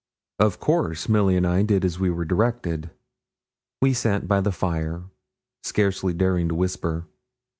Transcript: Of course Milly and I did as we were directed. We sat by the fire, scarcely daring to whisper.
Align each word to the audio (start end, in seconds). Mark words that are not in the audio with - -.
Of 0.39 0.59
course 0.59 1.07
Milly 1.07 1.37
and 1.37 1.45
I 1.45 1.61
did 1.61 1.85
as 1.85 1.99
we 1.99 2.09
were 2.09 2.25
directed. 2.25 2.89
We 3.83 3.93
sat 3.93 4.27
by 4.27 4.41
the 4.41 4.51
fire, 4.51 5.03
scarcely 5.61 6.11
daring 6.11 6.49
to 6.49 6.55
whisper. 6.55 7.05